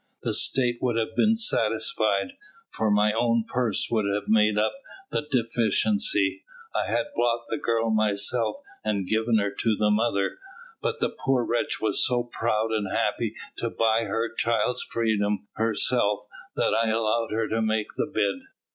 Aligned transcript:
The 0.23 0.33
State 0.33 0.79
would 0.81 0.97
have 0.97 1.15
been 1.15 1.35
satisfied, 1.35 2.31
for 2.71 2.89
my 2.89 3.13
own 3.13 3.45
purse 3.47 3.87
would 3.91 4.11
have 4.11 4.27
made 4.27 4.57
up 4.57 4.73
the 5.11 5.21
deficiency. 5.29 6.43
I 6.73 6.87
had 6.89 7.13
bought 7.15 7.45
the 7.49 7.59
girl 7.59 7.91
myself 7.91 8.63
and 8.83 9.05
given 9.05 9.37
her 9.37 9.51
to 9.51 9.75
the 9.77 9.91
mother, 9.91 10.39
but 10.81 11.01
the 11.01 11.09
poor 11.11 11.43
wretch 11.45 11.79
was 11.79 12.03
so 12.03 12.23
proud 12.23 12.71
and 12.71 12.91
happy 12.91 13.35
to 13.57 13.69
buy 13.69 14.05
her 14.05 14.33
child's 14.33 14.81
freedom 14.81 15.47
herself, 15.53 16.21
that 16.55 16.73
I 16.73 16.89
allowed 16.89 17.29
her 17.31 17.47
to 17.49 17.61
make 17.61 17.89
the 17.95 18.07
bid. 18.11 18.47